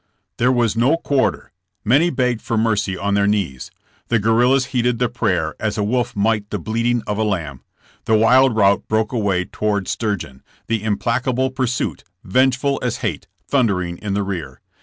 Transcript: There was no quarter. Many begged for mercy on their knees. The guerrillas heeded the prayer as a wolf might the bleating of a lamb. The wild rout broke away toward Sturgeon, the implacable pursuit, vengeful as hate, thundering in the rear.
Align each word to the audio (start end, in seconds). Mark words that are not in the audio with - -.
There 0.37 0.51
was 0.51 0.75
no 0.75 0.97
quarter. 0.97 1.51
Many 1.85 2.09
begged 2.09 2.41
for 2.41 2.57
mercy 2.57 2.97
on 2.97 3.13
their 3.13 3.27
knees. 3.27 3.69
The 4.07 4.17
guerrillas 4.17 4.65
heeded 4.73 4.97
the 4.97 5.07
prayer 5.09 5.53
as 5.59 5.77
a 5.77 5.83
wolf 5.83 6.15
might 6.15 6.49
the 6.49 6.57
bleating 6.57 7.03
of 7.05 7.19
a 7.19 7.23
lamb. 7.23 7.61
The 8.05 8.15
wild 8.17 8.55
rout 8.55 8.87
broke 8.87 9.11
away 9.13 9.45
toward 9.45 9.87
Sturgeon, 9.87 10.41
the 10.65 10.81
implacable 10.83 11.51
pursuit, 11.51 12.03
vengeful 12.23 12.79
as 12.81 12.97
hate, 13.05 13.27
thundering 13.47 13.99
in 13.99 14.15
the 14.15 14.23
rear. 14.23 14.59